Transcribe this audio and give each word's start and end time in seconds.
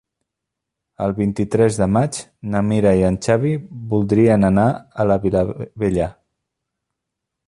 El 1.07 1.11
vint-i-tres 1.17 1.75
de 1.81 1.87
maig 1.97 2.17
na 2.55 2.61
Mira 2.69 2.93
i 3.01 3.05
en 3.09 3.19
Xavi 3.27 3.51
voldrien 3.93 4.47
anar 4.49 4.67
a 5.05 5.09
la 5.11 5.19
Vilavella. 5.27 6.09